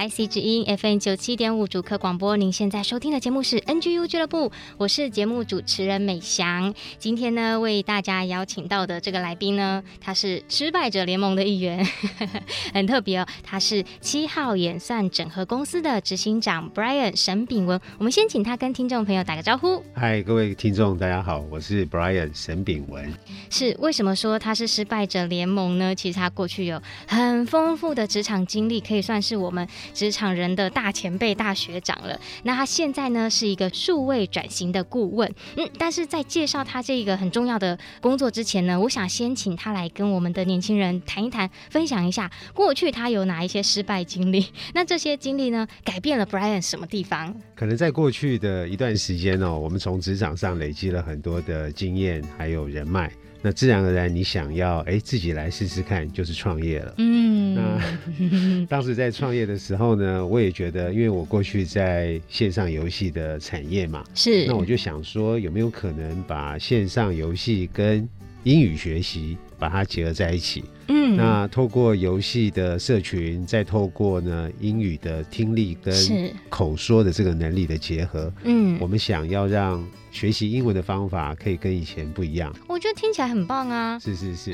[0.00, 6.72] IC 之音 FM 九七点五主客广播，您现在收听的节目是 NGU 俱乐部，我是节目主持人美翔。
[6.98, 11.86] 今天呢，为大家邀请到的这个来宾呢，他是失败者联盟的一员，
[12.72, 13.26] 很特别哦。
[13.42, 17.78] 他是七号演算整合公司的执行长 Brian 沈炳文。
[17.98, 19.82] 我们先请他跟听众朋友打个招呼。
[19.92, 23.12] 嗨，各位听众，大家好，我是 Brian 沈炳文。
[23.50, 25.94] 是为什么说他是失败者联盟呢？
[25.94, 29.68] 其实他过去有很丰富的职场经历，可以算是我们。
[29.92, 32.18] 职场人的大前辈、大学长了。
[32.44, 35.32] 那他现在呢，是一个数位转型的顾问。
[35.56, 44.46] 嗯，但是在介绍他这个很重要的工作之前呢，我想先请他来跟我们的年轻人谈一谈，分享一下过去他有哪一些失败经历。
[44.74, 47.34] 那这些经历呢，改变了 Brian 什么地方？
[47.54, 53.10] 可能在过去的一段时间哦，我们从职场上累积了很多的经验，还有人脉。
[53.42, 56.94] 那自然而然，你想要哎自己来试试看，就是创业了。
[56.98, 68.06] 嗯，那 当时在创业的时候呢，我也觉得，因为我过去在线上游戏的产业嘛，是，那我就想说，有没有可能把线上游戏跟
[68.42, 70.64] 英语学习把它结合在一起？
[70.88, 75.94] 嗯，那透过游戏的社群，再透过呢英语的听力跟
[76.48, 79.86] 口说的这个能力的结合，嗯，我们想要让。
[80.12, 83.96] 学习英文的方法可以跟以前不一样，我觉得听起来很棒啊！
[83.96, 84.52] 是是是，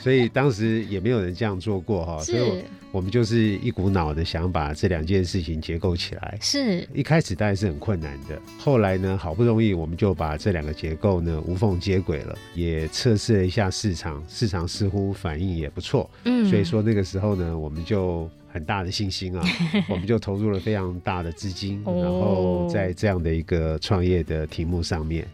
[0.00, 2.56] 所以当时也没有人这样做过哈， 所以我
[3.00, 6.38] 们就是一股脑的想把这两件事情结构起来。
[6.40, 18.28] 是，一开始当然是很困难的，后来呢，好不容易我们就把这两个结构呢无缝接轨了，也测试了一下市场，市场似乎反应也不错，嗯，所以说那个时候呢，我们就。
[18.48, 19.44] 很大的信心啊，
[19.86, 25.28] 我们就投入了非常大的资金，然后在这样的一个创业的题目上面。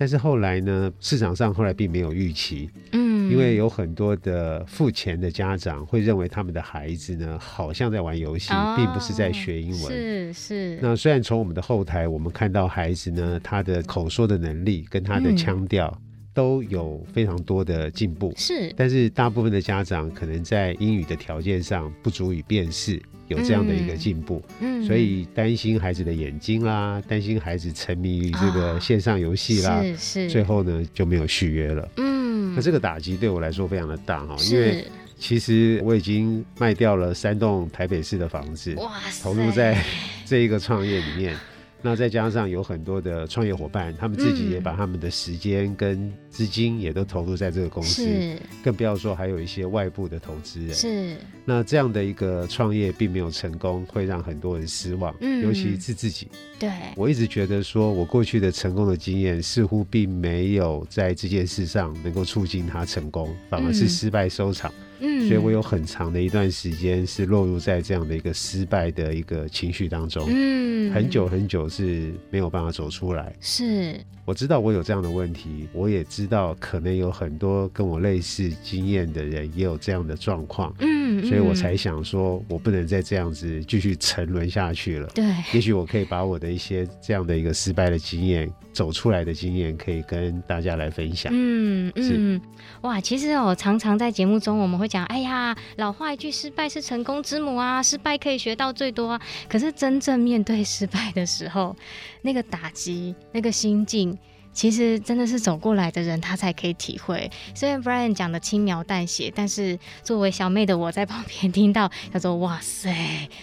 [0.00, 9.92] 但是后来呢，市场上后来并没有预期，嗯，因为有很多的付钱的家长会认为他们的孩子呢，好像在玩游戏，并不是在学英文。
[9.92, 10.78] 是是。
[10.80, 15.94] 那虽然从我们的后台，我们看到孩子呢，他的口说的能力跟他的腔调。
[16.40, 34.86] 都有非常多的进步，是，但是大部分的家长可能在英语的条件上不足以辨识有这样的一个进步，嗯，所以担心孩子的眼睛啦，担心孩子沉迷于这个线上游戏啦，是是，最后呢就没有续约了，嗯，那这个打击对我来说非常的大哈，因为
[35.18, 39.84] 其实我已经卖掉了三栋台北市的房子，哇，投入在
[40.24, 41.36] 这一个创业里面。
[41.82, 50.74] 那再加上有很多的创业伙伴，他们自己也把他们的时间跟资金也都投入在这个公司，是，更不要说还有一些外部的投资人。
[50.74, 56.28] 是，那这样的一个创业并没有成功，会让很多人失望，嗯，尤其是自己。
[56.58, 64.70] 对，我一直觉得说，我过去的成功的经验似乎并没有在这件事上能够促进他成功，反而是失败收场。
[64.70, 73.34] 嗯，所以我有很长的一段时间是落入在这样的一个失败的一个情绪当中，嗯，很久很久是没有办法走出来。
[73.40, 85.08] 是，我知道我有这样的问题，我也知道可能有很多跟我类似经验的人也有这样的状况，嗯，所以我才想说，我不能再这样子继续沉沦下去了。
[85.14, 88.50] 对，也许我可以把我的一些这样的一个失败的经验。
[88.72, 91.32] 走出来的经验可以跟大家来分享。
[91.34, 92.40] 嗯嗯，
[92.82, 99.20] 哇，其实我常常在节目中我们会讲，哎呀，老话一句，失败是成功之母啊，失败可以学到最多啊。
[99.48, 101.74] 可是真正面对失败的时候，
[102.22, 104.18] 那个打击，那个心境。
[104.52, 107.30] 其实真的是走过来的人，他才可以体会。
[107.54, 112.92] 虽然 Brian 讲的轻描淡写，但是作为小妹的我在旁边听到，他说：“哇塞，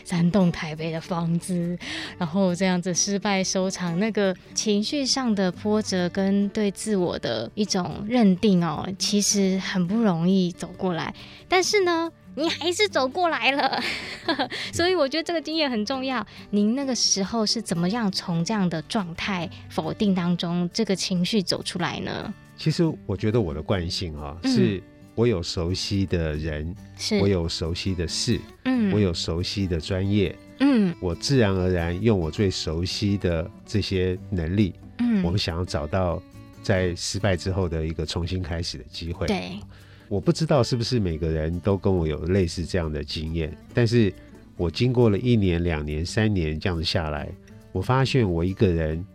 [0.03, 1.77] 三栋台北的房子，
[2.17, 11.13] 然后这样子失败收场，那个情绪上的波折跟对自我的一种认定哦，其实很不容易走过来。
[11.47, 13.81] 但是呢。”你还是走过来了，
[14.71, 16.23] 所以我觉得这个经验很重要。
[16.51, 22.31] 您那个时候是怎么样从这样的状态否定当中，这个情绪走出来呢？
[22.55, 24.81] 其实我觉得我的惯性啊，是
[25.15, 27.19] 我有熟悉的人，是。
[27.19, 36.21] 我有熟悉的事，嗯，我有熟悉的专业，嗯，我自然而然用我最熟悉的这些能力，嗯，我们想要找到
[36.61, 39.25] 在失败之后的一个重新开始的机会。
[39.25, 39.59] 对，
[40.09, 44.13] 我不知道是不是每个人都跟我有类似这样的经验，但是
[44.55, 47.29] 我经过了一年、两年、三年这样子下来，
[47.71, 49.05] 我发现我一个人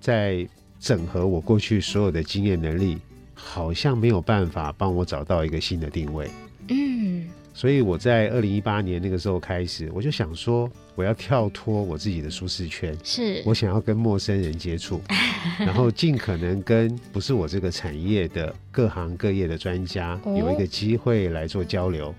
[0.00, 0.46] 在
[0.78, 2.98] 整合我过去所有的经验能力。
[3.34, 6.30] 好像没有办法帮我找到一个新的定位，
[6.68, 13.42] 嗯，所以我在二零一八年那个时候开始，我就想说，我要跳脱我自己的舒适圈，是。
[13.44, 15.00] 我想要跟陌生人接触，
[15.60, 22.14] 然后尽可能跟不是我这个产业的各行各业的专家有一个机会来做交流，哦、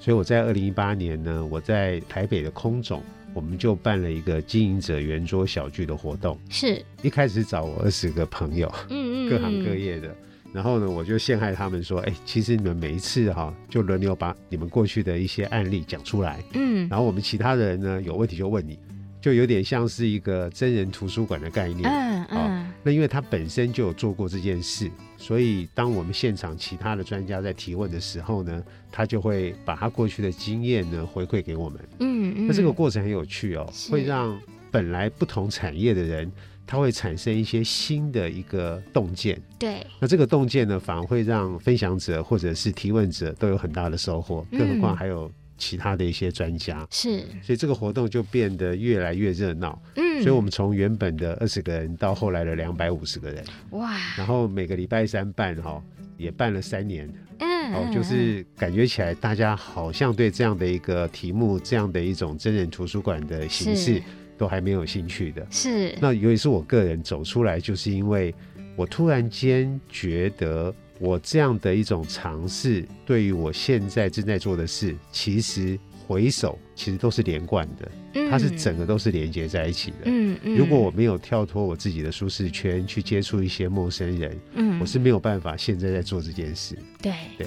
[0.00, 3.02] 所以我在二零一八年呢，我在台北的空总，
[3.34, 6.82] 我们就办了一个经营者圆桌小聚的活动，是。
[7.02, 10.16] 一开始找我二十个朋友，嗯，嗯嗯，各行各业的。
[10.52, 18.78] 然后呢，我就陷害他们说，哎，其实你们每一次哈，就轮流把你们过去的一些案例讲出来，嗯，然后我们其他的人呢，有问题就问你，
[19.20, 22.72] 就有点像是一个真人图书馆的概念，嗯嗯。
[22.82, 32.46] 那因为他本身就有做过这件事，所以当我们现场其他的专家在提问的时候呢，他就会把他过去的经验呢回馈给我们，嗯嗯。
[32.46, 34.40] 那这个过程很有趣哦，会让
[34.70, 36.32] 本来不同产业的人。
[36.68, 39.84] 它会产生一些新的一个洞见，对。
[39.98, 46.86] 那这个洞见呢，反而会让分享者或者是提问者都有很大的收获，嗯、更何况还有其他的一些专家。
[46.90, 47.20] 是。
[47.42, 49.80] 所以这个活动就变得越来越热闹。
[49.96, 50.22] 嗯。
[50.22, 53.42] 所以我们从原本的二十个人到后来的两百五十个人。
[53.70, 53.96] 哇。
[54.18, 55.82] 然后每个礼拜三办哈，
[56.18, 57.10] 也办了三年。
[57.38, 57.72] 嗯。
[57.72, 64.02] 哦，就是感觉起来大家好像对这样的一个题目，这样的一种真人图书馆的形式。
[64.38, 65.94] 都还没有兴趣的，是。
[66.00, 68.34] 那尤其是我个人走出来，就是因为
[68.76, 79.96] 我突然间觉得，我这样的一种尝试，对于我现在正在做的事，其实回首其实都是连贯的，嗯，它是整个都是连接在一起的。
[80.04, 80.56] 嗯嗯。
[80.56, 86.78] 如果我没有跳脱我自己的舒适圈，去接触一些陌生人，嗯，我是没有办法现在在做这件事。
[87.02, 87.46] 对对。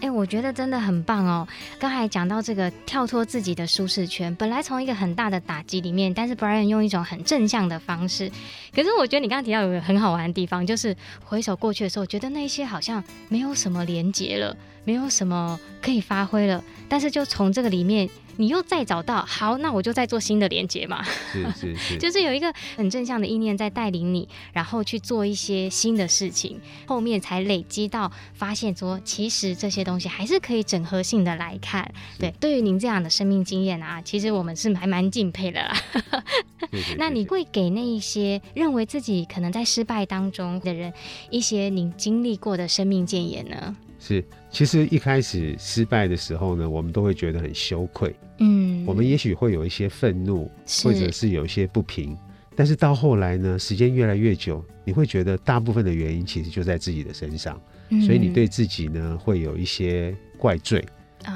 [0.00, 1.46] 哎、我觉得真的很棒哦！
[1.78, 8.30] 刚才讲到这个跳脱自己的舒适圈，本来从一个很大的打击里面，但是 Brian 用一种很正向的方式。
[8.74, 18.08] 可是我觉得你刚刚提到有个很好玩的地方，就是回首过去的时候，觉得那些好像没有什么连结了，没有什么可以发挥了，但是就从这个里面。
[18.40, 21.02] 你又再找到好，那我就再做新的连接嘛。
[21.02, 31.92] 是是 是，就是有一个很正向的意念在带领你，然后去做一些新的事情，后面才累积到发现说，其实这些东西还是可以整合性的来看。
[32.16, 35.76] 对，对于您这样的生命经验啊，其实我们是还蛮敬佩的啦。
[36.96, 40.92] 那你会给那一些认为自己可能在失败当中的人
[41.30, 43.74] 一些您经历过的生命建言呢？
[43.98, 50.50] 是，其实一开始失败的时候呢，我们都会觉得很羞愧，嗯，我们也许会有一些愤怒，
[50.84, 52.16] 或者是有一些不平，
[52.54, 60.84] 但是到后来呢，时间越来越久，你会觉得大部分的原因其实就在自己的身上，嗯，所以你对自己呢会有一些怪罪，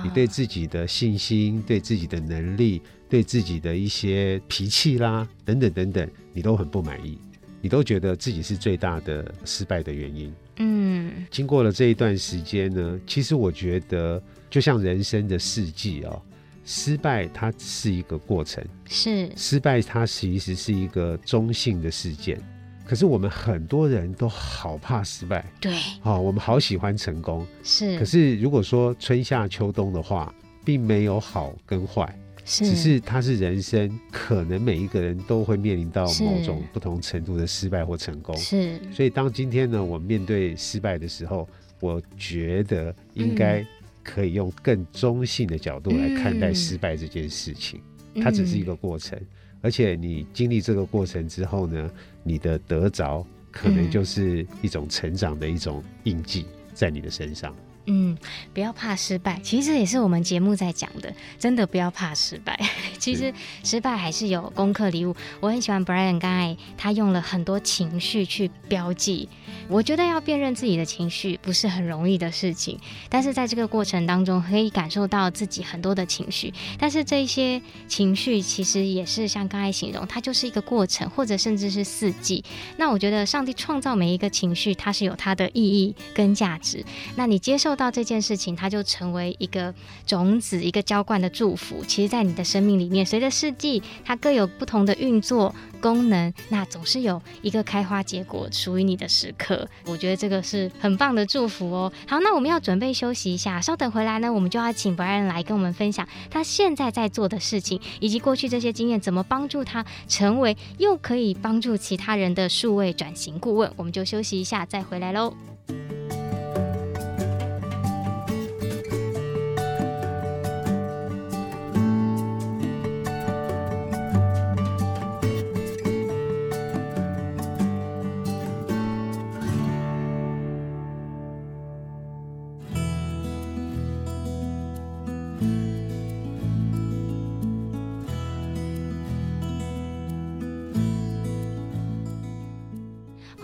[0.05, 7.19] 你对自己的信心、对自己的能力、对自己的一些脾气啦等等等等，你都很不满意，
[7.61, 10.33] 你都觉得自己是最大的失败的原因。
[10.57, 16.21] 嗯，经过了这一段时间呢，其实我觉得就像人生的四季哦，
[16.65, 22.41] 失败它是一个过程，是失败它其实是一个中性的事件。
[22.85, 27.99] 可是我们很多人都好怕失败，对，好，我们好喜欢成功，是。
[27.99, 32.15] 可是如果说春夏秋冬的话，并没有好跟坏。
[32.45, 38.37] 是，只是它是人生，可能每一个人都会面临到某种不同程度的失败或成功。
[38.37, 41.49] 是，所以当今天呢，我面对失败的时候，
[41.81, 43.65] 我觉得应该
[44.03, 47.81] 可以用更中性的角度来看待失败这件事情。
[48.23, 49.19] 它只是一个过程，
[49.61, 51.91] 而且你经历这个过程之后呢，
[52.23, 56.45] 你的得着可能就是一种成长的一种印记
[56.75, 57.55] 在你的身上。
[57.57, 58.17] 嗯，嗯
[58.55, 62.59] 不要怕失败，其实也是我们节目在讲的，真的不要怕失败。
[62.99, 63.35] 其实
[63.65, 65.17] 失败还是有功课礼物。
[65.41, 69.29] 我很喜欢 Brian 刚才他用了很多情绪去标记，
[69.67, 82.45] 我觉得要辨认自己的情绪不是很容易的事情，但是在这个过程当中可以感受到自己很多的情绪，但是这一些情绪其实也是像刚才形容，它就是一个过程，或者甚至是四季。
[82.77, 86.85] 那我觉得上帝创造每一个情绪，它是有它的意义跟价值。
[87.17, 87.72] 那你接受。
[87.73, 89.75] 受到这件事情，它就成为一个
[90.07, 91.83] 种子，一个浇灌的祝福。
[91.89, 99.67] 其实，在你的生命里面，随着四季，它各有不同的运作功能，那总是有一个开花结果属于你的时刻。
[99.87, 101.91] 我觉得这个是很棒的祝福哦。
[102.07, 113.73] 好，那我们要准备休息一下，稍等回来呢，我们就要请 Brian 来跟我们分享他现在在做的事情，以及过去这些经验怎么帮助他成为又可以帮助其他人的数位转型顾问。
[113.77, 115.33] 我们就休息一下，再回来喽。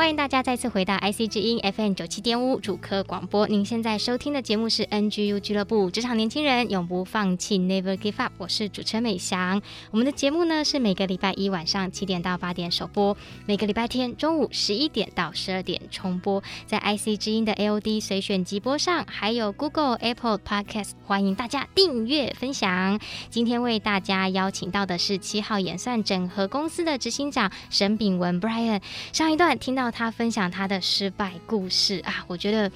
[0.09, 3.47] 欢迎大家再次回到 IC 之音 FM 九七点五主科广播。
[3.47, 8.33] 您现在收听的节目是 NGU 俱乐部职场年轻人永不放弃 Never Give Up。
[8.39, 9.61] 我是主持人美翔。
[9.91, 20.93] 我们的节目呢是每个礼拜一晚上七点到八点首播，每个礼拜天中午十一点到十二点重播，在 IC 之音的 AOD 随选即播上，还有 Google、Apple Podcast。
[21.05, 22.99] 欢迎大家订阅分享。
[23.29, 28.81] 今天为大家邀请到的是七号演算整合公司的执行长沈炳文 Brian。
[29.13, 29.93] 上一段听到。
[29.99, 31.99] 他分享他的失败故事。
[32.05, 32.71] 啊，我觉得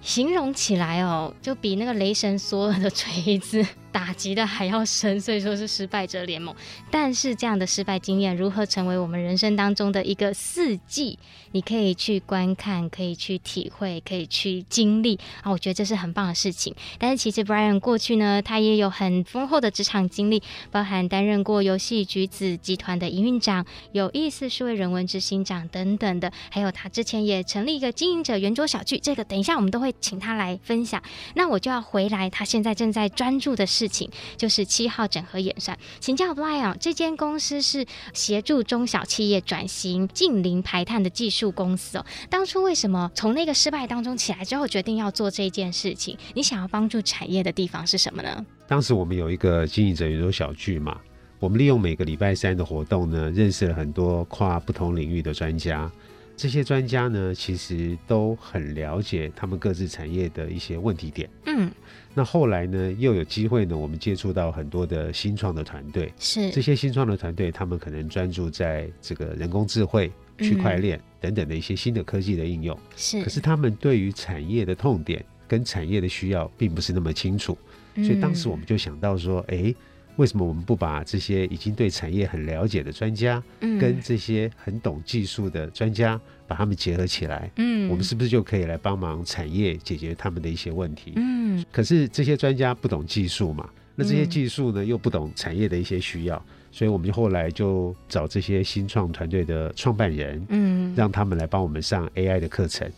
[0.00, 3.66] 形容起来哦，就比那个雷神索尔的锤子。
[3.90, 6.54] 打击的还要深，所以说是失败者联盟。
[6.90, 11.18] 但是这样的失败经验如何成为我们人生当中的一个四季？
[11.52, 15.50] 你可以去观看，可以去体会，可以去经历啊！
[15.50, 16.74] 我觉得这是很棒的事情。
[16.98, 31.02] 但是其实 Brian 过去呢，他也有很丰厚的职场经历，包含担任过游戏橘子集团的营运长、有意思是位人文执行长等等的，还有他之前也成立一个经营者圆桌小聚，这个等一下我们都会请他来分享。
[31.34, 34.10] 那我就要回来，他现在正在专注的事情。
[34.36, 42.06] 就是七号整合演算，请教 Brian，这间公司是协助中小企业转型近零排碳的技术公司哦。
[42.30, 46.16] 当初为什么从那个失败当中起来之后，决定要做这件事情？
[46.34, 48.44] 你想要帮助产业的地方是什么呢？
[48.66, 50.98] 当时我们有一个经营者圆桌小聚嘛，
[51.38, 55.90] 我们利用每个礼拜三的活动呢，认识了很多跨不同领域的专家。
[56.38, 61.28] 这些专家呢，其实都很了解他们各自产业的一些问题点。
[61.46, 61.68] 嗯。
[62.14, 73.20] 那后来呢，又有机会呢，我们接触到很多的新创的团队，是这些新创的团队，他们可能专注在这个人工智慧、区块链等等的一些新的科技的应用，是。
[73.24, 77.58] 可是他们对于产业的痛点跟产业的需要，并不是那么清楚，
[77.96, 79.74] 所以当时我们就想到说，哎。
[80.18, 87.48] 为什么我们不把这些已经对产业很了解的专家，嗯，跟这些很懂技术的专家，把他们结合起来？
[87.56, 91.12] 嗯，我们是不是就可以来帮忙产业解决他们的一些问题？
[91.14, 102.90] 嗯，可是这些专家不懂技术嘛，那这些技术呢又不懂产业的一些需要，所以我们就后来就找这些新创团队的创办人，嗯，让他们来帮我们上 AI 的课程。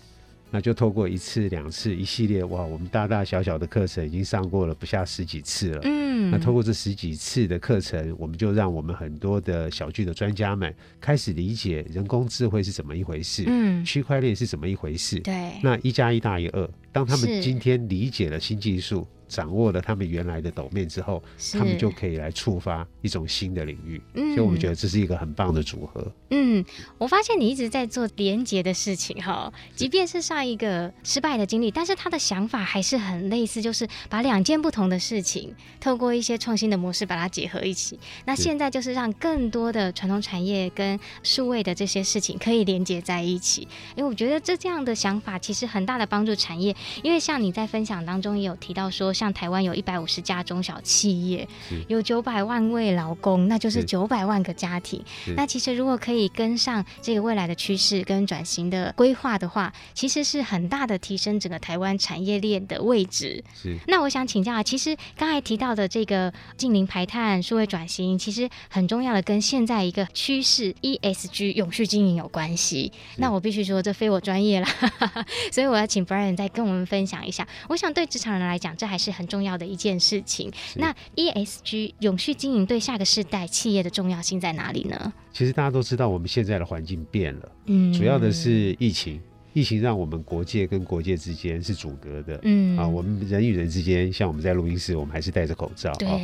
[0.50, 5.80] 那就透过一次、两次、一系列，哇，我们大大小小的课程已经上过了不下十几次了。
[5.84, 15.20] 嗯，那透过这十几次的课程，我们就让我们很多的小剧的专家们开始理解人工智慧是怎么一回事，嗯，区块链是怎么一回事。
[15.20, 19.06] 对，那一加一大于二，当他们今天理解了新技术。
[19.30, 21.22] 掌握了他们原来的斗面之后，
[21.52, 24.02] 他们就可以来触发一种新的领域。
[24.14, 26.12] 嗯，所以我们觉得这是一个很棒的组合。
[26.30, 26.64] 嗯，
[26.98, 37.98] 我发现你一直在做连接的事情哈，即便是上一个失败的经历，但是他的想法还是很类似，就是把两件不同的事情，透过一些创新的模式把它结合一起。
[38.24, 43.68] 那现在就是让更多的传统产业跟数位的这些事情可以连接在一起。
[43.94, 49.12] 因为我觉得这这样的想法其实很大的帮助产业，因为像你在分享当中也有提到说。
[49.20, 51.46] 像台湾有一百五十家中小企业，
[51.88, 55.04] 有九百万位劳工，那就是九百万个家庭。
[55.36, 63.44] 那其实如果可以跟上这个未来的趋势跟转型的规划的话，其实是很大的提升整个台湾产业链的位置。
[63.54, 63.76] 是。
[63.88, 72.90] 那我想请教啊，其实刚才提到的这个近零排碳、数位转型，其实很重要的跟现在一个趋势 ESG 永续经营有关系。
[73.18, 74.68] 那我必须说，这非我专业啦，
[75.52, 77.46] 所以我要请 Brian 再跟我们分享一下。
[77.68, 79.09] 我想对职场人来讲，这还是。
[79.10, 80.50] 很重要的一件事情。
[80.76, 85.12] 那 ESG 永续经营对下个世代企业的重要性在哪里呢？
[85.32, 89.20] 其实大家都知道，我们现在的环境变了，嗯，主要的是疫情，
[89.52, 95.92] 疫情让我们国界跟国界之间是阻隔的，嗯啊，我们人与人之间，像我们在录音室，我们还是戴着口罩。
[95.94, 96.20] 对、哦。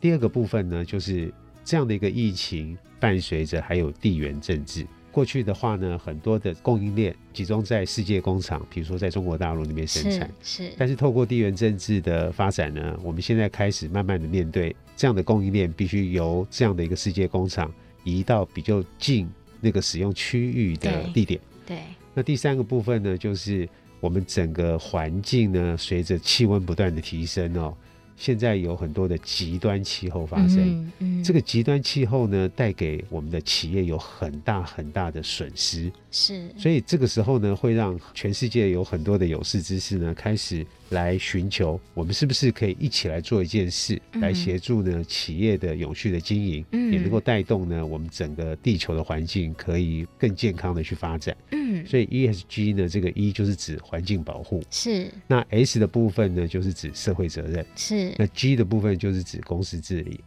[0.00, 1.32] 第二个部分呢，就是
[1.64, 4.86] 这样的一个疫情，伴随着还有地缘政治。
[5.12, 10.28] 过去的话呢，很多的供应链集中在世界工厂，比如说在中国大陆那边生产。
[10.42, 10.64] 是。
[10.64, 10.72] 是。
[10.78, 21.38] 但是透过地缘政治的发展呢，我们现在开始慢慢的面对这样的供应链，必须由这样的一个世界工厂移到比较近那个使用区域的地点。
[21.66, 21.76] 对。
[21.76, 21.82] 对。
[22.14, 23.68] 那第三个部分呢，就是
[24.00, 27.76] 我们整个环境呢，随着气温不断的提升哦。
[28.16, 35.90] 现在有很多的极端气候发生，嗯嗯、这个极端气候呢，带给我们的企业有很大很大的损失。
[36.10, 51.36] 是，所以这个时候呢，会让全世界有很多的有识之士呢，开始来寻求我们是不是可以一起来做一件事，嗯、来协助呢企业的永续的经营，嗯、也能够带动呢我们整个地球的环境可以更健康的去发展。
[51.50, 55.10] 嗯，所以 ESG 呢，这个 E 就是指环境保护，是。
[55.26, 58.14] 那 S 的部分呢，就是指社会责任，是。
[58.18, 60.20] 那 G 的部分就是指公司治理。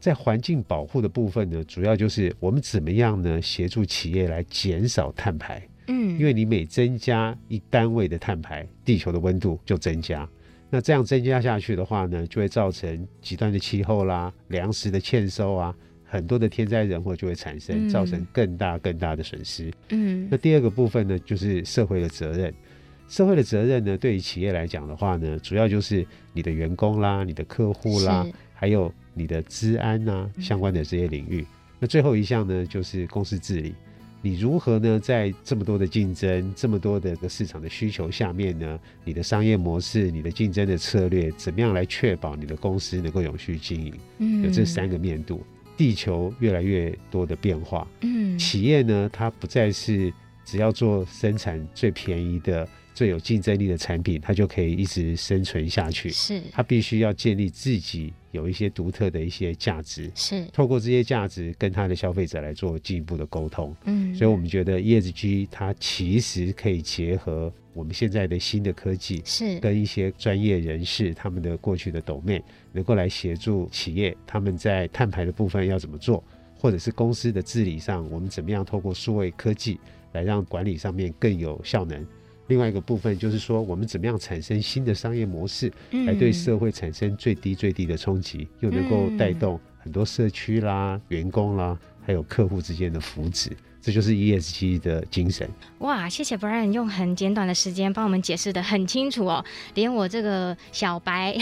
[0.00, 3.40] 在环境保护的部分呢，主要就是我们怎么样呢？
[3.40, 5.62] 协助企业来减少碳排。
[5.86, 10.28] 嗯，因为你每增加一单位的碳排，地球的温度就增加。
[10.70, 15.74] 那这样增加下去的话呢，就会造成极端的气候啦、粮食的欠收啊，
[16.04, 19.72] 很多的天灾人祸就会产生，造成更大更大的损失。
[19.90, 22.52] 嗯，那第二个部分呢，就是社会的责任。
[23.08, 28.92] 社会的责任呢，对于企业来讲的话呢，主要就是你的员工啦、你的客户啦，还有。
[29.14, 31.44] 你的治安啊，相关的这些领域。
[31.78, 33.74] 那最后一项呢，就是公司治理。
[34.24, 43.92] 你如何呢，在这么多的竞争、这么多的个市场的需求下面呢，你的商业模式、你的竞争的策略，怎么样来确保你的公司能够永续经营？
[44.18, 45.42] 嗯，有这三个面度。
[45.76, 50.12] 地球越来越多的变化，嗯，企业呢，它不再是
[50.44, 52.68] 只要做生产最便宜的。
[52.94, 56.10] 最有竞争力的产品，它就可以一直生存下去。
[56.10, 60.10] 是，它必须要建立自己有一些独特的一些价值。
[60.14, 63.74] 是，透过这些价值跟它的消费者来做进一步的沟通。
[63.84, 76.22] 嗯，所以我们觉得 ESG 它其实可以结合我们现在的新的科技，是跟一些专业人士他们的过去的 domain，能够来协助企业他们在碳排的部分要怎么做，
[76.58, 79.80] 或者是公司的治理上，我们怎么样透过数位科技
[80.12, 82.06] 来让管理上面更有效能。
[82.52, 85.72] 另外一个部分就是说，我们怎么样产生新的商业模式，
[86.04, 93.52] 来对社会产生最低最低的冲击，又能够带动很多社区啦、员工啦，还有客户之间的福祉。
[93.82, 95.48] 这就是 ESG 的精神。
[95.78, 101.36] 哇，谢谢 Brian 用很简短的时间帮我们解释得很清楚哦，连我这个小白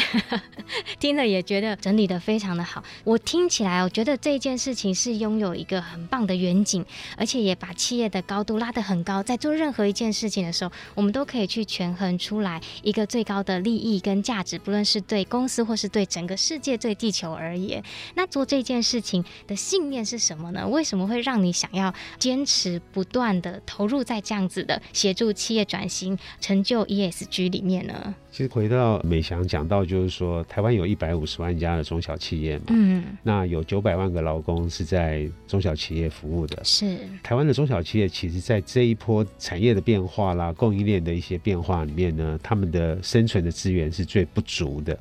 [0.98, 2.82] 听了也觉得整理得非常的好。
[3.04, 6.82] 我听起来，我觉得这件事情是拥有一个很棒的远景，
[7.18, 9.22] 而且也把企业的高度拉得很高。
[9.22, 17.84] 在做任何一件事情的时候，我们都可以去权衡出来一个最高的利益跟价值，不论是对公司或是对整个世界、对地球而言。
[18.14, 20.66] 那做这件事情的信念是什么呢？
[20.66, 21.92] 为什么会让你想要？
[22.30, 28.14] 坚持不断的投入在这样子的协助企业转型、成就 ESG 里面呢？
[28.30, 36.62] 其实回到美翔讲到，就是说台湾有一百五十万家的中小企业嘛，嗯，那有九百万个劳工是在中小企业服务的。
[36.62, 44.96] 是台湾的中小企业，其实在这一波产业的变化啦、供应链的一些变化里面呢，他们的生存的资源是最不足的。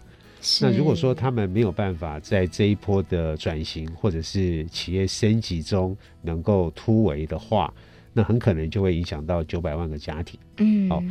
[0.62, 7.74] 那如果说他们没有办法在这一波的转型或者是企业升级中能够突围的话，
[8.14, 10.40] 那很可能就会影响到九百万个家庭。
[10.58, 11.04] 嗯，好，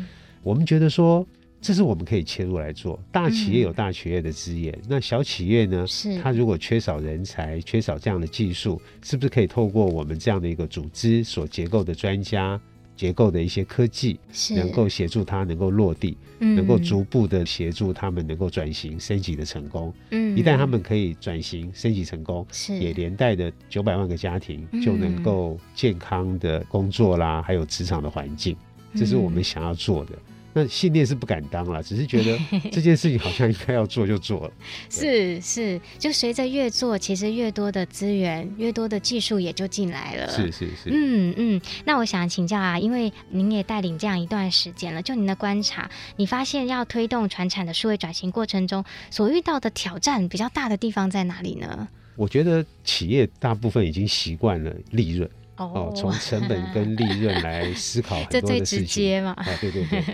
[0.42, 1.26] 我们觉得说
[1.60, 2.98] 这是我们可以切入来做。
[3.10, 5.86] 大企业有大企业的资源，嗯、那小企业呢？
[5.86, 12.60] 是它如果缺少人才、缺少这样的技术，是不是可以透过我们这样的一个组织所结构的专家？
[12.98, 14.18] 结构的一些科技，
[14.56, 19.94] 能够协助他能够落地，嗯、能够逐步的协助他们能够转型升级的成功。
[20.10, 22.76] 嗯，一旦他们可以转型升级成功，是。
[22.76, 28.56] 也连带的九百万个家庭就能够健康的工作啦，还有职场的环境，
[28.96, 30.18] 这是我们想要做的。
[30.58, 32.36] 那信念是不敢当了，只是觉得
[32.72, 34.52] 这件事情好像应该要做就做了。
[34.90, 40.28] 是是，就随着越做，其实越多的资源、越多的技术也就进来了。
[40.28, 40.90] 是是是。
[40.90, 51.86] 嗯嗯，那我想请教啊，因为您也带领这样一段时间了，就您的观察，你发现要推动传产的数位转型过程中，所遇到的挑战比较大的地方在哪里呢？
[52.16, 58.48] 我觉得企业大部分已经习惯了利润哦，从成本跟利润来思考 很多的事情。
[58.48, 59.30] 这最直接嘛？
[59.32, 60.04] 啊，对对对。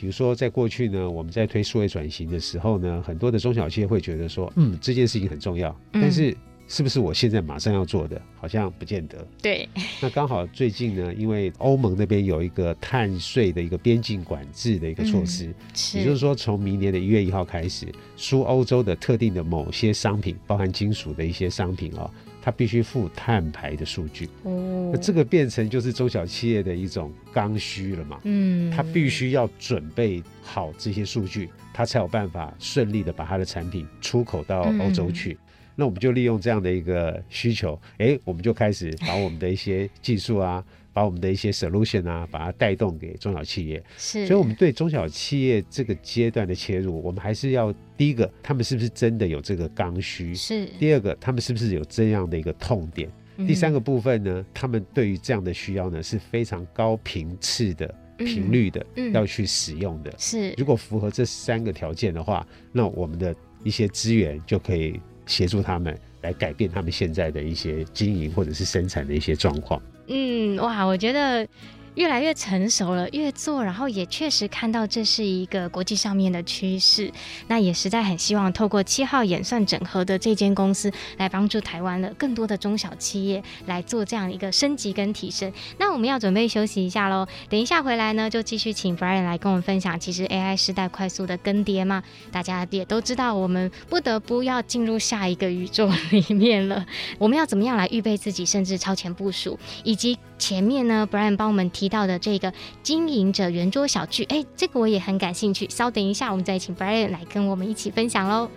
[0.00, 6.34] 比如说，在过去呢，我们在推数位转型的时候呢，很多的中小企业会觉得说，嗯，这件事情很重要，但是
[6.68, 9.26] 是不是我现在马上要做的，好像不见得。
[9.42, 9.68] 对。
[10.00, 15.54] 那刚好最近呢，因为欧盟那边有一个碳税的一个边境管制的一个措施，嗯、
[15.98, 17.86] 也就是说，从明年的一月一号开始，
[18.16, 22.10] 输欧洲的特定的某些商品，包含金属的一些商品啊、哦。
[22.42, 24.28] 它必须附碳排的数据。
[24.44, 28.20] 哦，那这个变成就是中小企业的一种刚需了嘛。
[28.24, 35.32] 嗯，它必须要准备好这些数据，它才有办法顺利的把它的产品出口到欧洲去。
[35.34, 35.38] 嗯
[35.76, 43.82] 那我们就利用这样的一个需求，哎，我们就开始把我们的一些技术啊，把我们的一些 solution 啊，把它带动给中小企业。
[43.96, 50.34] 是，所以我们对中小企业这个阶段的切入，我们还是要第一个，他们是不是真的有这个刚需？
[50.34, 50.66] 是。
[50.78, 53.10] 第二个，他们是不是有这样的一个痛点？
[53.36, 60.12] 嗯、第三个部分呢，他们对于这样的需要呢，是非常高频次的频率的、嗯嗯、要去使用的。
[60.18, 60.54] 是。
[60.56, 65.00] 如果符合这三个条件的话，那我们的一些资源就可以。
[65.26, 69.80] 协助他们来改变他们现在的一些经营或者是生产的一些状况。
[70.10, 71.46] 嗯，哇，我觉得。
[71.94, 77.10] 越来越成熟了，越做，然后也确实看到这是一个国际上面的趋势。
[77.48, 85.52] 那也实在很希望透过七号演算整合的这间公司，来帮助台湾的更多的中小企业来做这样一个升级跟提升。
[85.78, 89.98] 那我们要准备休息一下喽，等一下回来呢，就继续请 Brian 来跟我们分享。
[89.98, 96.86] 其实 AI 时代快速的更迭嘛，大家也都知道，我们不得不要进入下一个宇宙里面了。
[97.18, 105.68] 我们要怎么样来预备自己，甚至超前部署，以及前面呢，Brian 帮我们提到的这个经营者圆桌小聚，哎，这个我也很感兴趣。
[105.68, 108.48] 稍等一下，我们再请 Brian 来跟我们一起分享喽。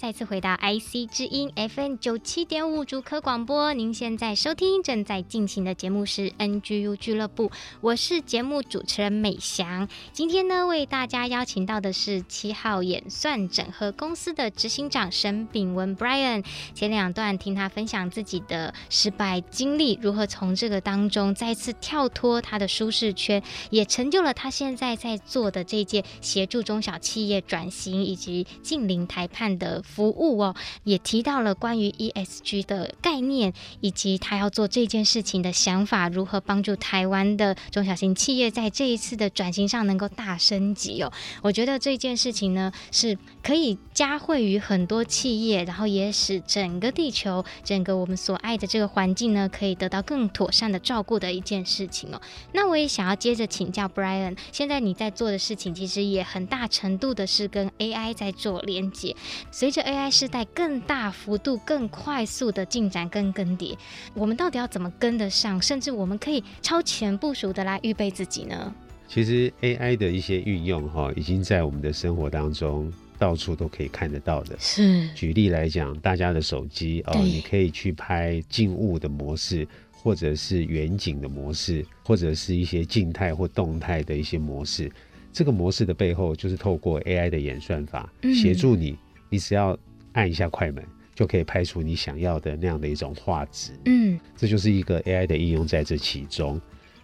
[0.00, 3.74] 再次回到 IC 之音 FM 九七点五主科广播。
[3.74, 7.50] 您现在收听正在进行的节目是 NGU 俱乐部，
[7.82, 9.86] 我是节目主持人美翔。
[10.14, 16.46] 今天呢，为大家邀请到的是七号演算整合公司的执行长沈炳文 Brian。
[16.74, 41.12] 前两段听他分享自己的失败经历，如何从这个当中再次跳脱他的舒适圈，也成就了他现在在做的这件协助中小企业转型以及近邻台判的服务哦，也提到了关于 ESG 的概念，以及他要做这件事情的想法，如何帮助台湾的中小型企业在这一次的转型上能够大升级哦。
[41.42, 52.20] 我觉得这件事情呢，是可以加惠于很多企业，然后也使整个地球、整个我们所爱的这个环境呢，可以得到更妥善的照顾的一件事情哦。
[52.52, 59.16] 那我也想要接着请教 Brian，现在你在做的事情，其实也很大程度的是跟 AI 在做连接。
[59.50, 63.76] 随着 AI 时代更大幅度、更快速的进展跟更迭，
[64.14, 65.60] 我们到底要怎么跟得上？
[65.60, 68.74] 甚至我们可以超前部署的来预备自己呢？
[69.08, 74.56] 其实 AI 的一些运用哈，已经在我们的生活当中到处都可以看得到的。
[74.58, 84.90] 是，举例来讲，大家的手机哦，你可以去拍静物的模式，或者是远景的模式，或者是一些静态或动态的一些模式。
[85.32, 88.96] 这个模式的背后，就是透过 AI 的演算法协助你。
[89.30, 89.78] 你只要
[90.12, 93.72] 按一下快门，就可以拍出你想要的那样的一种画质。
[93.86, 96.60] 嗯，这就是一个 AI 的应用在这其中。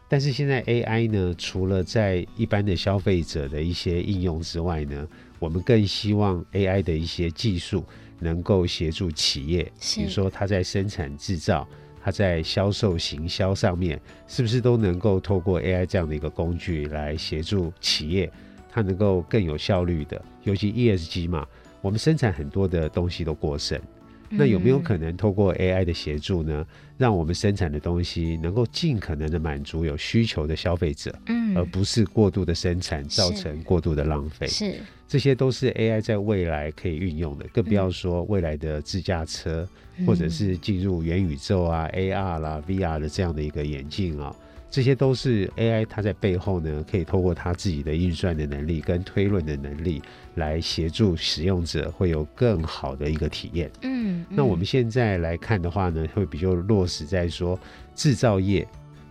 [0.09, 5.07] 但是现在 AI 呢，除了在一般的消费者的一些应用之外呢，
[5.39, 7.85] 我们更希望 AI 的一些技术
[8.21, 9.65] 能够协助企业，
[9.97, 11.67] 比如说它在生产制造、
[12.01, 18.31] 它在销售行销上面，是不是都能够透过 AI 这样的一个工具来协助企业，
[18.71, 21.47] 它能够更有效率的，尤其 ESG 嘛。
[21.81, 23.81] 我们生产很多的东西都过剩，
[24.29, 26.67] 那有没有可能透过 AI 的协助呢，
[26.99, 34.47] 让我们生产的东西能够尽可能的满足有需求的消费者，嗯，而不是过度的生产造成过度的浪费。
[34.49, 39.69] 是，这些都是 AI 在未来可以运用的，更不要说未来的自驾车，
[40.05, 44.35] 或者是进入元宇宙啊、AR 啦、VR 的这样的一个眼镜啊。
[44.77, 50.03] 这些都是 AI，它在背后呢，可以透过它自己的运算的能力跟推论的能力，
[50.35, 53.71] 来协助使用者会有更好的一个体验。
[53.81, 57.59] 嗯，那我们现在来看的话呢，会比较落实在说
[57.95, 58.69] 制造业，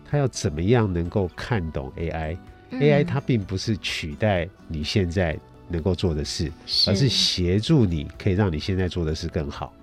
[0.08, 2.36] 它要怎么样能够看懂 AI？AI、
[2.70, 5.36] 嗯、AI 它并不是取代你现在
[5.68, 6.48] 能够做的事，
[6.86, 9.74] 而是协助你可以让你现在做的事更好。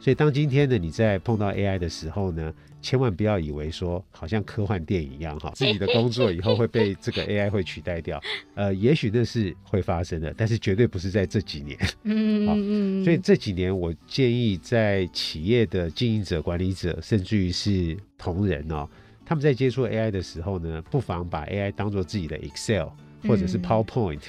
[0.00, 8.20] 所以当今天呢，你在碰到 AI 的时候呢，千万不要以为说好像科幻电影一样哈， 自己的工作以后会被这个 AI 会取代掉。
[8.54, 11.78] 呃，也许那是会发生的，但是绝对不是在这几年。
[12.04, 18.88] 嗯，所以这几年我建议在企业的经营者、管理者，甚至于是同仁哦，
[19.24, 22.88] 他们在接触 AI 的时候呢，不妨把 AI 当做自己的 Excel
[23.24, 24.20] 或者是 PowerPoint，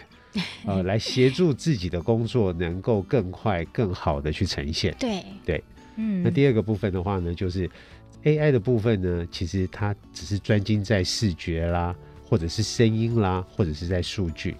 [0.65, 4.95] 呃，来协助自己的工作能够更快、更好的去呈现。
[4.99, 5.63] 对对，
[5.95, 6.21] 嗯。
[6.23, 7.69] 那第二个部分的话呢，就是
[8.23, 14.55] AI 的部分呢，其实它只是专精在视觉啦，或者是声音啦，或者是在数据。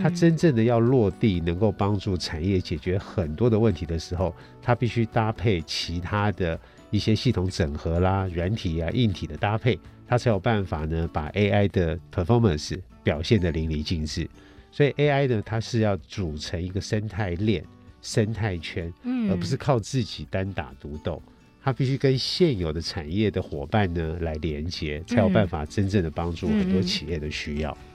[0.00, 6.58] 它真正的要落地，能够帮助产业解决很多的问题的时候，它必须搭配其他的
[6.90, 14.28] 一些系统整合啦、软体啊、硬体的搭配，它才有办法呢把 AI 的 performance 表现得淋漓尽致。
[14.70, 17.64] 所以 AI 呢，它是要组成一个生态链、
[18.00, 18.92] 生态圈，
[19.28, 21.20] 而不是靠自己单打独斗。
[21.64, 27.70] 它必须跟现有的产业的伙伴呢来连接，才有办法真正的帮助很多企业的需要。
[27.70, 27.91] 嗯，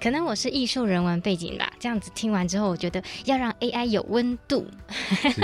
[0.00, 1.72] 可能我是艺术人文背景吧。
[1.80, 4.66] 这样子听完之后，我觉得要让 AI 有温度，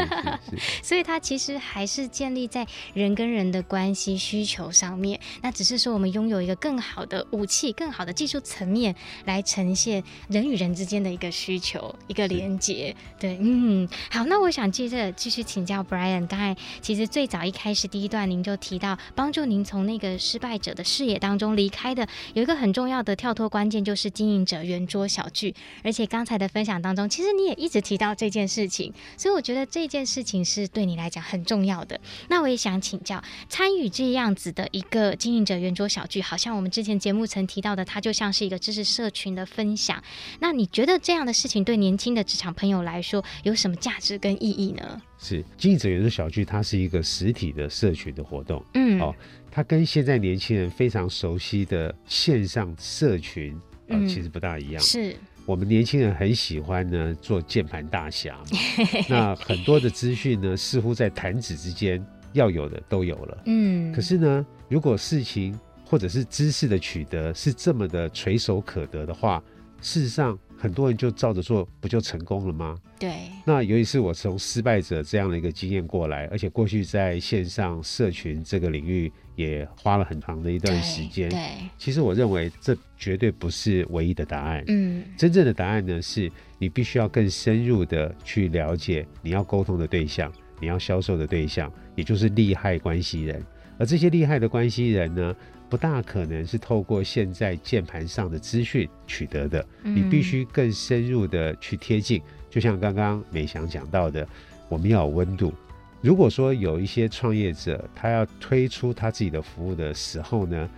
[0.82, 5.18] 所以它其实还是建立在人跟人的关系需求上面。
[5.42, 12.94] 那只是说我们拥有一个更好的武器、更好的技术层面来呈现人与人之间的一个需求、一个连接。
[13.18, 16.26] 对，嗯，好，那我想接着继续请教 Brian。
[16.26, 23.79] 刚才其实最早一开始第一段您就提到，帮助您从那个失败者的视野当中离开的，有一个很重要的跳脱关键。
[23.84, 32.00] 就是经营者圆桌小聚，而且刚才的分享当中，其实你也一直提到这件事情，所以我觉得这件事情是对你来讲很重要的。
[32.28, 40.02] 那我也想请教，参与这样子的一个经营者圆桌小聚，好像我们之前节目曾提到的，它就像是一个知识社群的分享。
[40.40, 45.00] 那你觉得这样的事情对年轻的职场朋友来说有什么价值跟意义呢？
[45.18, 49.14] 是经营者圆桌小聚，它是一个实体的社群的活动，嗯，哦，
[49.50, 53.54] 它跟现在年轻人非常熟悉的线上社群。
[53.90, 54.82] 呃，其实不大一样。
[54.82, 55.14] 是
[55.46, 58.38] 我们年轻人很喜欢呢做键盘大侠，
[59.08, 63.42] 那很多的资讯呢，似乎在弹指之间要有的都有了。
[63.46, 69.42] 嗯，可是呢，如果事情或者是知识的取得是这么的垂手可得的话，
[69.80, 70.38] 事实上。
[70.62, 72.76] 很多人就照着做，不就成功了吗？
[72.98, 73.14] 对。
[73.46, 81.30] 那尤其是我从失败者这样的一个经验过来，而且过去在线上社群这个领域也花了很长的一段时间。
[81.30, 81.38] 对。
[81.78, 84.62] 其实我认为这绝对不是唯一的答案。
[84.68, 85.02] 嗯。
[85.16, 93.42] 真正的答案呢，是你必须要更深入的去了解你要沟通的对象，你要销售的对象，也就是利害关系人。
[93.78, 95.34] 而这些利害的关系人呢，
[95.70, 102.20] 不大可能是透过现在键盘上的资讯取得的，你必须更深入的去贴近。
[102.50, 104.28] 就像刚刚美翔讲到的，
[104.68, 105.54] 我们要有温度。
[106.00, 110.68] 如果说有一些创业者他要推出他自己的服务的时候呢，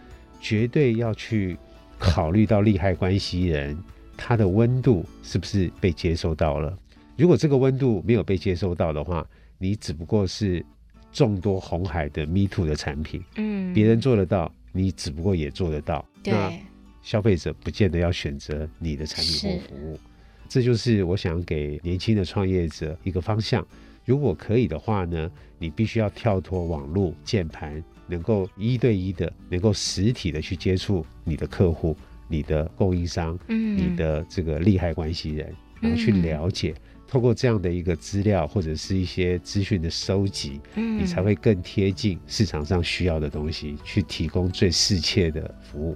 [0.40, 1.56] 绝对要去
[1.98, 3.76] 考虑到利害关系人
[4.16, 6.76] 他的温度是不是被接收到了。
[7.16, 9.24] 如果这个温度没有被接收到的话，
[9.58, 10.64] 你只不过是
[11.12, 14.52] 众多红海的 Me Too 的产品，嗯，别人做得到。
[14.74, 16.50] 你只不过也做得到，对，那
[17.02, 20.00] 消费者不见得要选择你的产品或服务，
[20.48, 23.62] 这就是我想给年轻的创业者一个方向。
[24.04, 31.96] 如果可以的话呢，你必须要跳脱网络键盘，能够一对一的，能够实体的去接触你的客户、
[32.28, 36.74] 你的供应商、嗯、你的这个利害关系人，然后去了解。
[36.76, 45.94] 嗯透过这样的一个资料或者是一些资讯的收集，嗯，你才会更贴近市场上需要的东西，去提供最适切的服务。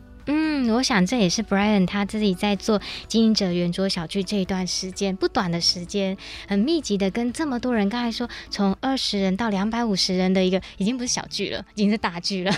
[0.59, 6.17] 嗯，我想这也是 Brian 他自己在做经营者圆桌小聚这一段时间不短的时间，
[6.49, 12.53] 很密集的跟这么多人，刚才说从二十人到两百五十人的一个，已经不是小聚了，已经是大聚了。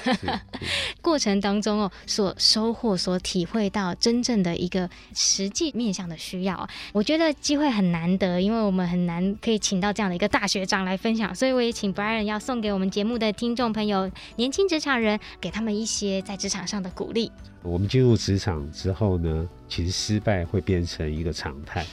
[1.02, 17.32] 过程当中哦，所收获、所体会到真正的一个实际面向的需要，我觉得机会很难得，因为我们很难可以请到这样的一个大学长来分享，所以我也请 Brian 要送给我们节目的听众朋友、年轻职场人，给他们一些在职场上的鼓励。
[17.62, 21.84] 我们进入职场之后呢，其实失败会变成一个常态。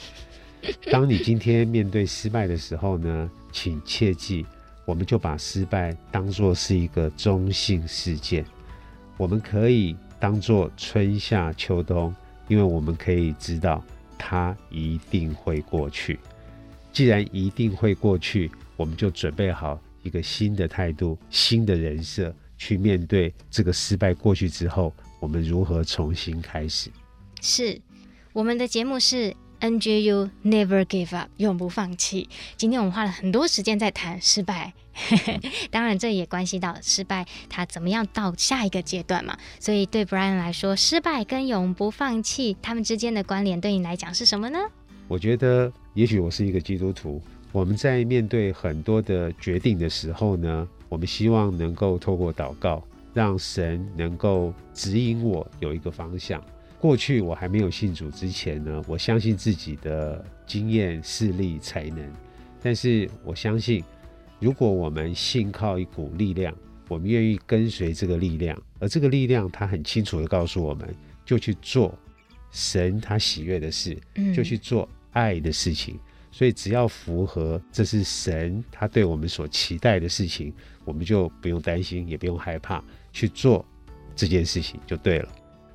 [0.90, 4.46] 当你今天面对失败的时候呢，请切记，
[4.84, 8.44] 我们就把失败当作是一个中性事件。
[9.16, 12.14] 我们可以当做春夏秋冬，
[12.48, 13.82] 因为我们可以知道
[14.16, 16.18] 它一定会过去。
[16.92, 24.92] 既然一定会过去，我们就准备好一个新的态度、新的人设去面对这个失败过去之后。
[25.18, 26.90] 我们如何重新开始？
[27.40, 27.80] 是，
[28.32, 32.28] 我们的节目是 NGU Never Give Up，永不放弃。
[32.56, 34.74] 今天我们花了很多时间在谈失败，
[35.70, 39.36] 当然这也关系到失败，它怎么样到下一个阶段嘛。
[39.58, 44.58] 所以对 Brian 来说，失败跟永不放弃，他们之间的关联，对你来讲是什么呢？
[45.08, 52.82] 我觉得，也许我是一个基督徒，我们在面对很多的决定的时候呢，我们希望能够透过祷告，
[53.16, 56.44] 让神能够指引我有一个方向。
[56.78, 62.12] 过去我还没有信主之前呢，我相信自己的经验、势力、才能。
[62.62, 63.82] 但是我相信，
[64.38, 66.54] 如果我们信靠一股力量，
[66.88, 70.86] 我们愿意跟随这个力量，而这个力量它很清楚的告诉我们，
[71.24, 71.98] 就去做
[72.50, 73.96] 神他喜悦的事，
[74.34, 75.98] 就去做爱的事情。
[76.30, 80.52] 所以只要符合这是神他对我们所期待的事情，
[80.84, 82.84] 我们就不用担心，也不用害怕
[83.16, 83.64] 去做
[84.14, 85.28] 这件事情就对了。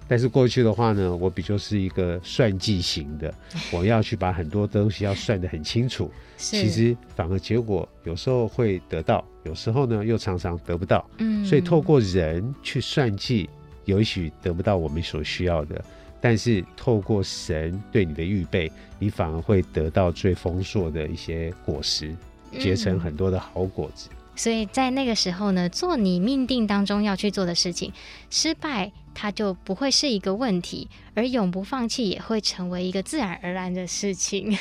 [0.08, 3.34] 但是过去的话呢，我比较是一个算计型的，
[3.74, 6.12] 我要去把很多东西要算得很清楚。
[6.38, 11.04] 其实反而结果有时候会得到，有时候呢又常常得不到。
[11.18, 13.50] 嗯，所以透过人去算计，
[13.86, 15.84] 也许得不到我们所需要的，
[16.20, 22.14] 但是透过神对你的预备，你反而会得到最丰硕的一些果实，
[22.60, 24.10] 结成很多的好果子。
[24.36, 27.92] 所以在那个时候呢，做你命定当中要去做的事情，
[28.30, 34.58] 失败它就不会是一个问题，而永不放弃也会成为一个自然而然的事情。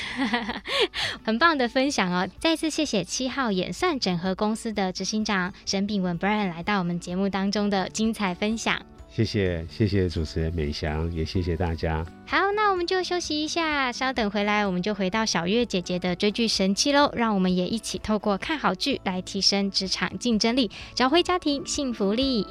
[1.25, 2.29] 很棒的分享哦！
[2.39, 8.83] 再次谢谢七号演算整合公司的执行长沈炳文 Brian 来到我们节目当中的精彩分享。
[9.13, 12.07] 谢谢，谢谢主持人美翔，也谢谢大家。
[12.27, 17.11] 好，那我们就休息一下，稍等回来，我们就回到小月姐姐的追剧神器喽。
[17.15, 22.47] 让我们也一起透过看好剧来提升职场竞争力，找回家庭幸福力。